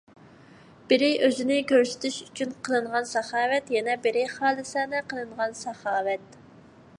بىرى، 0.91 1.09
ئۆزىنى 1.25 1.57
كۆرسىتىش 1.71 2.17
ئۈچۈن 2.23 2.55
قىلىنغان 2.67 3.05
ساخاۋەت. 3.11 3.69
يەنە 3.77 3.99
بىرى، 4.07 4.25
خالىسانە 4.33 5.05
قىلىنغان 5.13 5.55
ساخاۋەت. 5.65 6.41